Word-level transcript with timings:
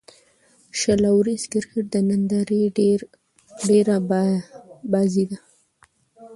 شل 0.79 1.01
اووريز 1.11 1.43
کرکټ 1.51 1.85
د 1.93 1.95
نندارې 2.09 2.61
ډېره 3.67 3.95
بازي 4.91 5.23
ده. 5.29 5.37